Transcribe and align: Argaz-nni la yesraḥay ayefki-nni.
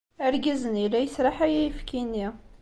Argaz-nni 0.25 0.85
la 0.91 0.99
yesraḥay 1.01 1.53
ayefki-nni. 1.59 2.27